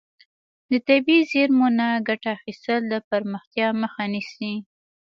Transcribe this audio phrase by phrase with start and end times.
[0.69, 4.53] د طبیعي زیرمو نه ګټه اخیستل د پرمختیا مخه نیسي.